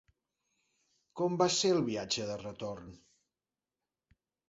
[1.21, 2.91] Com va ser el viatge de retorn?